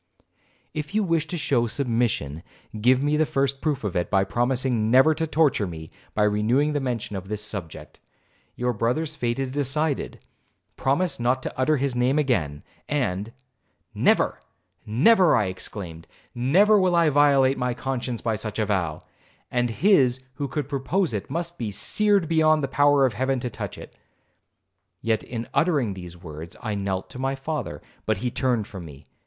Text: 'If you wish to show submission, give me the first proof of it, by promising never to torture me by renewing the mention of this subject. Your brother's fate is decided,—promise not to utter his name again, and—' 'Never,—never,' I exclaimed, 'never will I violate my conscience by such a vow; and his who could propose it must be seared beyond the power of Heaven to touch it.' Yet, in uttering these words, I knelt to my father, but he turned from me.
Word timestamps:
'If 0.73 0.95
you 0.95 1.03
wish 1.03 1.27
to 1.27 1.37
show 1.37 1.67
submission, 1.67 2.41
give 2.81 3.03
me 3.03 3.17
the 3.17 3.25
first 3.27 3.61
proof 3.61 3.83
of 3.83 3.95
it, 3.95 4.09
by 4.09 4.23
promising 4.23 4.89
never 4.89 5.13
to 5.13 5.27
torture 5.27 5.67
me 5.67 5.91
by 6.15 6.23
renewing 6.23 6.73
the 6.73 6.79
mention 6.79 7.15
of 7.15 7.27
this 7.27 7.45
subject. 7.45 7.99
Your 8.55 8.73
brother's 8.73 9.13
fate 9.15 9.37
is 9.37 9.51
decided,—promise 9.51 11.19
not 11.19 11.43
to 11.43 11.53
utter 11.55 11.77
his 11.77 11.93
name 11.93 12.17
again, 12.17 12.63
and—' 12.89 13.31
'Never,—never,' 13.93 15.35
I 15.35 15.45
exclaimed, 15.45 16.07
'never 16.33 16.79
will 16.79 16.95
I 16.95 17.09
violate 17.09 17.59
my 17.59 17.75
conscience 17.75 18.21
by 18.21 18.35
such 18.35 18.57
a 18.57 18.65
vow; 18.65 19.03
and 19.51 19.69
his 19.69 20.23
who 20.33 20.47
could 20.47 20.67
propose 20.67 21.13
it 21.13 21.29
must 21.29 21.59
be 21.59 21.69
seared 21.69 22.27
beyond 22.27 22.63
the 22.63 22.67
power 22.67 23.05
of 23.05 23.13
Heaven 23.13 23.39
to 23.41 23.51
touch 23.51 23.77
it.' 23.77 23.95
Yet, 24.99 25.21
in 25.21 25.47
uttering 25.53 25.93
these 25.93 26.17
words, 26.17 26.55
I 26.59 26.73
knelt 26.73 27.07
to 27.11 27.19
my 27.19 27.35
father, 27.35 27.83
but 28.07 28.17
he 28.17 28.31
turned 28.31 28.65
from 28.65 28.83
me. 28.83 29.05